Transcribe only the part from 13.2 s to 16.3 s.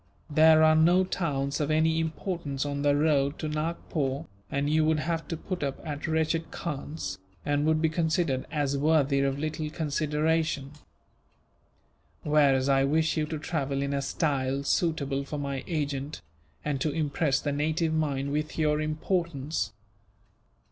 to travel in a style suitable for my agent,